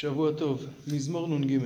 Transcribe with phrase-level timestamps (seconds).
[0.00, 1.58] שבוע טוב, מזמור נ"ג.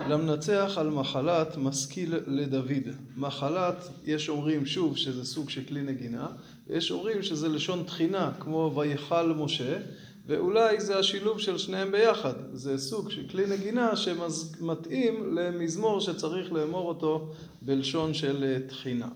[0.00, 2.88] למנצח על מחלת משכיל לדוד.
[3.16, 6.26] מחלת, יש אומרים שוב שזה סוג של כלי נגינה,
[6.66, 9.78] ויש אומרים שזה לשון תחינה, כמו ויכל משה,
[10.26, 12.34] ואולי זה השילוב של שניהם ביחד.
[12.52, 19.08] זה סוג של כלי נגינה שמתאים למזמור שצריך לאמור אותו בלשון של תחינה.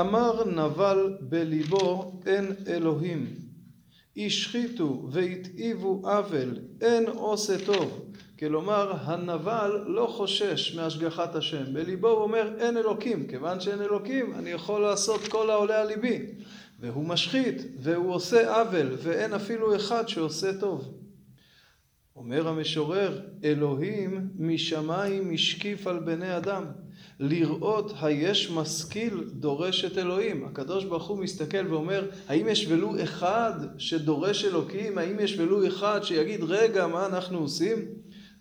[0.00, 3.41] אמר נבל בליבו אין אלוהים
[4.16, 8.12] השחיתו והתעיבו עוול, אין עושה טוב.
[8.38, 11.72] כלומר, הנבל לא חושש מהשגחת השם.
[11.72, 13.26] בליבו הוא אומר, אין אלוקים.
[13.26, 16.26] כיוון שאין אלוקים, אני יכול לעשות כל העולה על ליבי.
[16.80, 20.94] והוא משחית, והוא עושה עוול, ואין אפילו אחד שעושה טוב.
[22.16, 26.64] אומר המשורר, אלוהים משמיים השקיף על בני אדם.
[27.24, 30.44] לראות היש משכיל דורש את אלוהים.
[30.44, 34.98] הקדוש ברוך הוא מסתכל ואומר, האם יש ולו אחד שדורש אלוקים?
[34.98, 37.78] האם יש ולו אחד שיגיד, רגע, מה אנחנו עושים?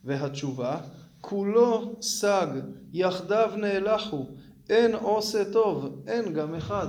[0.04, 0.78] והתשובה,
[1.22, 2.48] כולו סג,
[2.94, 4.26] יחדיו נאלחו,
[4.70, 6.88] אין עושה טוב, אין גם אחד.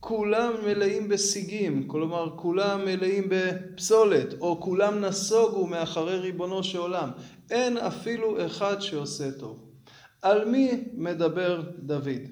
[0.00, 7.10] כולם מלאים בשיגים, כלומר כולם מלאים בפסולת, או כולם נסוגו מאחרי ריבונו של עולם.
[7.50, 9.71] אין אפילו אחד שעושה טוב.
[10.22, 12.22] על מי מדבר דוד?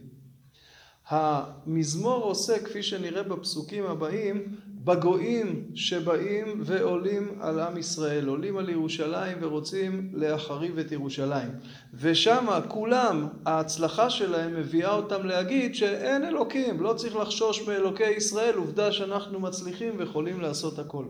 [1.09, 9.39] המזמור עושה, כפי שנראה בפסוקים הבאים, בגויים שבאים ועולים על עם ישראל, עולים על ירושלים
[9.41, 11.49] ורוצים להחריב את ירושלים.
[11.95, 18.93] ושם כולם, ההצלחה שלהם מביאה אותם להגיד שאין אלוקים, לא צריך לחשוש מאלוקי ישראל, עובדה
[18.93, 21.05] שאנחנו מצליחים ויכולים לעשות הכל.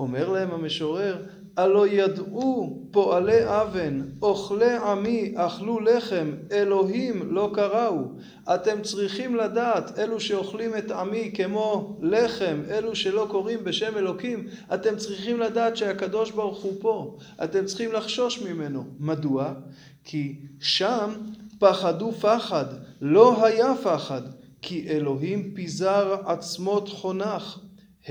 [0.00, 1.16] אומר להם המשורר,
[1.56, 8.02] הלא ידעו פועלי אבן, אוכלי עמי אכלו לחם, אלוהים לא קראו.
[8.54, 14.96] אתם צריכים לדעת, אלו שאוכלים את עמי כמו לחם, אלו שלא קוראים בשם אלוקים, אתם
[14.96, 17.16] צריכים לדעת שהקדוש ברוך הוא פה.
[17.44, 18.84] אתם צריכים לחשוש ממנו.
[18.98, 19.52] מדוע?
[20.04, 21.10] כי שם
[21.58, 22.64] פחדו פחד,
[23.00, 24.22] לא היה פחד,
[24.62, 27.58] כי אלוהים פיזר עצמות חונך.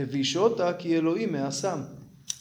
[0.02, 1.80] הביש אותה כי אלוהים מעשם.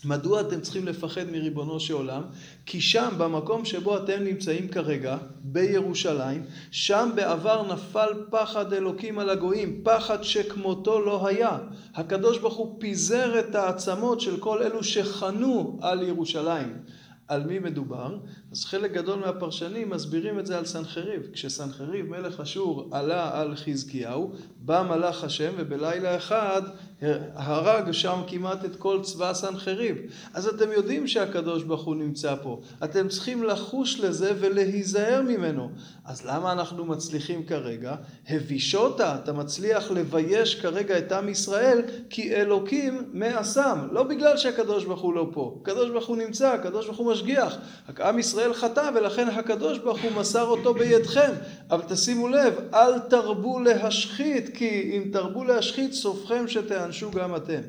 [0.05, 2.23] מדוע אתם צריכים לפחד מריבונו של עולם?
[2.67, 9.81] כי שם, במקום שבו אתם נמצאים כרגע, בירושלים, שם בעבר נפל פחד אלוקים על הגויים,
[9.83, 11.59] פחד שכמותו לא היה.
[11.95, 16.75] הקדוש ברוך הוא פיזר את העצמות של כל אלו שחנו על ירושלים.
[17.29, 18.17] על מי מדובר?
[18.53, 21.23] אז חלק גדול מהפרשנים מסבירים את זה על סנחריב.
[21.33, 26.63] כשסנחריב, מלך אשור, עלה על חזקיהו, בא מלאך השם ובלילה אחד
[27.35, 29.97] הרג שם כמעט את כל צבא סנחריב.
[30.35, 32.61] אז אתם יודעים שהקדוש ברוך הוא נמצא פה.
[32.85, 35.71] אתם צריכים לחוש לזה ולהיזהר ממנו.
[36.05, 37.95] אז למה אנחנו מצליחים כרגע?
[38.29, 43.79] הבישותה, אתה מצליח לבייש כרגע את עם ישראל, כי אלוקים מעשם.
[43.93, 45.59] לא בגלל שהקדוש ברוך הוא לא פה.
[45.63, 47.57] הקדוש ברוך הוא נמצא, הקדוש ברוך הוא משגיח.
[48.01, 51.33] עם ישראל חטא ולכן הקדוש ברוך הוא מסר אותו בידכם.
[51.71, 57.61] אבל תשימו לב, אל תרבו להשחית, כי אם תרבו להשחית, סופכם שתענשו גם אתם.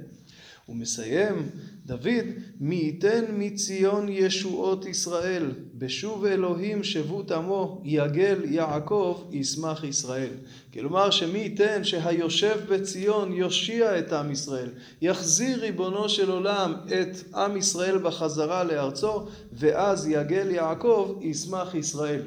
[0.69, 1.49] הוא מסיים,
[1.85, 2.25] דוד,
[2.59, 10.29] מי ייתן מציון ישועות ישראל, בשוב אלוהים שבות עמו, יגל יעקב, ישמח ישראל.
[10.73, 14.69] כלומר, שמי ייתן שהיושב בציון יושיע את עם ישראל,
[15.01, 22.21] יחזיר ריבונו של עולם את עם ישראל בחזרה לארצו, ואז יגל יעקב, ישמח ישראל.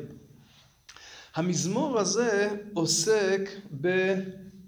[1.34, 3.50] המזמור הזה עוסק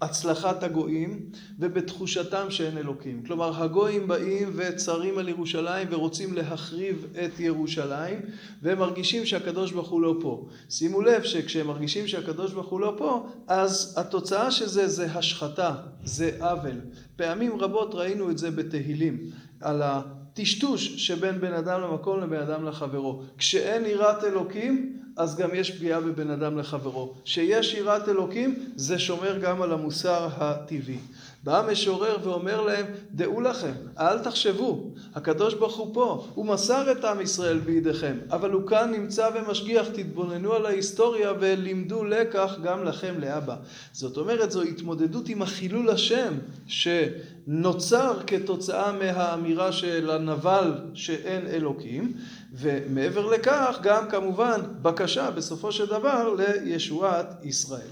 [0.05, 1.19] בהצלחת הגויים
[1.59, 3.23] ובתחושתם שאין אלוקים.
[3.25, 8.19] כלומר, הגויים באים וצרים על ירושלים ורוצים להחריב את ירושלים,
[8.61, 10.47] והם מרגישים שהקדוש ברוך הוא לא פה.
[10.69, 15.75] שימו לב שכשהם מרגישים שהקדוש ברוך הוא לא פה, אז התוצאה של זה זה השחתה,
[16.03, 16.81] זה עוול.
[17.15, 19.19] פעמים רבות ראינו את זה בתהילים,
[19.61, 23.21] על הטשטוש שבין בן אדם למקום לבן אדם לחברו.
[23.37, 27.13] כשאין יראת אלוקים, אז גם יש פגיעה בבן אדם לחברו.
[27.25, 30.97] שיש יראת אלוקים, זה שומר גם על המוסר הטבעי.
[31.45, 34.83] בא המשורר ואומר להם, דעו לכם, אל תחשבו,
[35.15, 39.87] הקדוש ברוך הוא פה, הוא מסר את עם ישראל בידיכם, אבל הוא כאן נמצא ומשגיח,
[39.87, 43.55] תתבוננו על ההיסטוריה ולימדו לקח גם לכם לאבא.
[43.91, 46.33] זאת אומרת, זו התמודדות עם החילול השם
[46.67, 52.13] שנוצר כתוצאה מהאמירה של הנבל שאין אלוקים,
[52.57, 57.87] ומעבר לכך גם כמובן בקשה בסופו של דבר לישועת ישראל.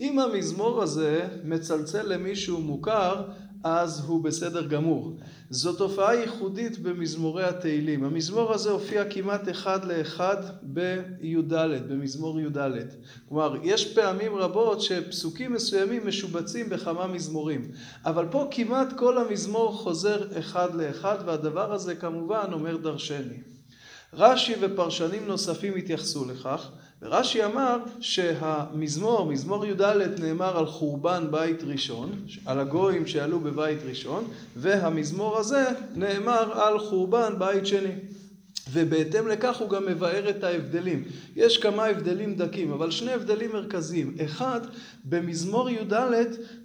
[0.00, 3.22] אם המזמור הזה מצלצל למישהו מוכר,
[3.64, 5.16] אז הוא בסדר גמור.
[5.50, 8.04] זו תופעה ייחודית במזמורי התהילים.
[8.04, 11.54] המזמור הזה הופיע כמעט אחד לאחד בי"ד,
[11.88, 12.58] במזמור י"ד.
[13.28, 17.70] כלומר, יש פעמים רבות שפסוקים מסוימים משובצים בכמה מזמורים.
[18.04, 23.55] אבל פה כמעט כל המזמור חוזר אחד לאחד, והדבר הזה כמובן אומר דרשני.
[24.12, 26.70] רש"י ופרשנים נוספים התייחסו לכך.
[27.02, 29.82] ורש"י אמר שהמזמור, מזמור י"ד
[30.20, 32.12] נאמר על חורבן בית ראשון,
[32.46, 34.24] על הגויים שעלו בבית ראשון,
[34.56, 35.64] והמזמור הזה
[35.94, 37.92] נאמר על חורבן בית שני.
[38.72, 41.04] ובהתאם לכך הוא גם מבאר את ההבדלים.
[41.36, 44.14] יש כמה הבדלים דקים, אבל שני הבדלים מרכזיים.
[44.24, 44.60] אחד,
[45.04, 45.92] במזמור י"ד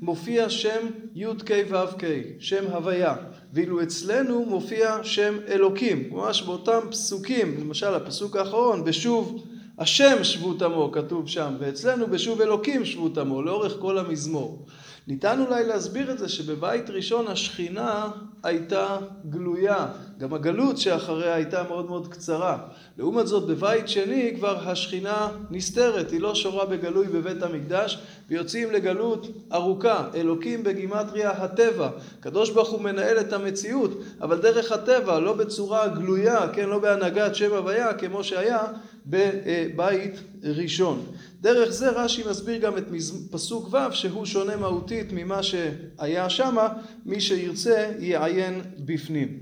[0.02, 2.04] מופיע שם י"ק ו"ק,
[2.40, 3.16] שם הוויה.
[3.54, 6.10] ואילו אצלנו מופיע שם אלוקים.
[6.12, 9.44] ממש באותם פסוקים, למשל הפסוק האחרון, בשוב
[9.78, 14.66] השם שבות עמו, כתוב שם, ואצלנו בשוב אלוקים שבות עמו, לאורך כל המזמור.
[15.08, 18.08] ניתן אולי להסביר את זה שבבית ראשון השכינה
[18.44, 18.98] הייתה
[19.30, 19.88] גלויה,
[20.20, 22.58] גם הגלות שאחריה הייתה מאוד מאוד קצרה.
[22.98, 28.00] לעומת זאת בבית שני כבר השכינה נסתרת, היא לא שורה בגלוי בבית המקדש,
[28.30, 31.90] ויוצאים לגלות ארוכה, אלוקים בגימטריה הטבע.
[32.20, 37.36] קדוש ברוך הוא מנהל את המציאות, אבל דרך הטבע, לא בצורה גלויה, כן, לא בהנהגת
[37.36, 38.60] שם הוויה, כמו שהיה
[39.06, 41.06] בבית ראשון.
[41.42, 42.84] דרך זה רש"י מסביר גם את
[43.32, 46.68] פסוק ו' שהוא שונה מהותית ממה שהיה שמה,
[47.06, 49.38] מי שירצה יעיין בפנים.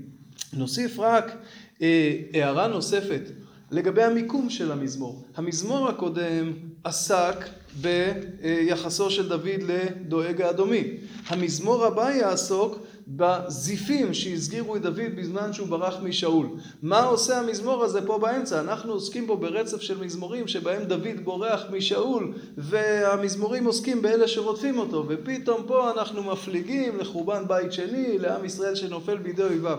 [0.52, 1.36] נוסיף רק
[1.82, 3.22] אה, הערה נוספת
[3.70, 5.24] לגבי המיקום של המזמור.
[5.36, 6.52] המזמור הקודם
[6.84, 7.36] עסק
[7.80, 10.84] ביחסו של דוד לדואג האדומי.
[11.26, 12.78] המזמור הבא יעסוק
[13.16, 16.46] בזיפים שהסגירו את דוד בזמן שהוא ברח משאול.
[16.82, 18.60] מה עושה המזמור הזה פה באמצע?
[18.60, 25.04] אנחנו עוסקים פה ברצף של מזמורים שבהם דוד בורח משאול והמזמורים עוסקים באלה שרודפים אותו
[25.08, 29.78] ופתאום פה אנחנו מפליגים לחורבן בית שני, לעם ישראל שנופל בידי אויביו.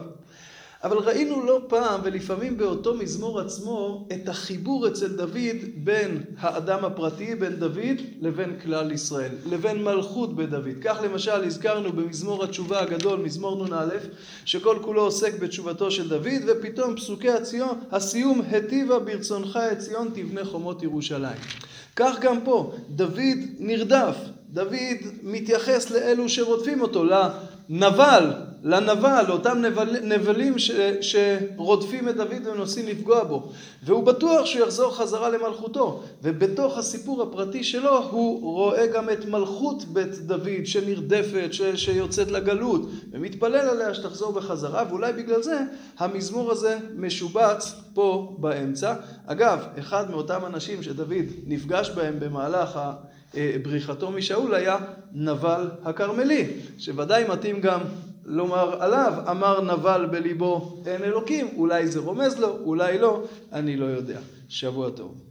[0.83, 7.35] אבל ראינו לא פעם ולפעמים באותו מזמור עצמו את החיבור אצל דוד בין האדם הפרטי,
[7.35, 10.65] בין דוד לבין כלל ישראל, לבין מלכות בדוד.
[10.81, 13.85] כך למשל הזכרנו במזמור התשובה הגדול, מזמור נ"א,
[14.45, 20.45] שכל כולו עוסק בתשובתו של דוד, ופתאום פסוקי הציון, הסיום, היטיבה ברצונך את ציון תבנה
[20.45, 21.37] חומות ירושלים.
[21.95, 24.15] כך גם פה, דוד נרדף,
[24.49, 28.31] דוד מתייחס לאלו שרודפים אותו, לנבל,
[28.63, 30.71] לנבל, לאותם נבל, נבלים ש,
[31.01, 33.49] שרודפים את דוד ומנסים לפגוע בו.
[33.83, 36.03] והוא בטוח שהוא יחזור חזרה למלכותו.
[36.23, 42.89] ובתוך הסיפור הפרטי שלו הוא רואה גם את מלכות בית דוד שנרדפת, ש, שיוצאת לגלות,
[43.11, 45.61] ומתפלל עליה שתחזור בחזרה, ואולי בגלל זה
[45.97, 48.93] המזמור הזה משובץ פה באמצע.
[49.25, 51.13] אגב, אחד מאותם אנשים שדוד
[51.45, 52.93] נפגש בהם במהלך ה...
[53.63, 54.77] בריחתו משאול היה
[55.13, 56.47] נבל הכרמלי,
[56.77, 57.79] שוודאי מתאים גם
[58.25, 63.85] לומר עליו, אמר נבל בליבו אין אלוקים, אולי זה רומז לו, אולי לא, אני לא
[63.85, 64.19] יודע.
[64.49, 65.30] שבוע טוב.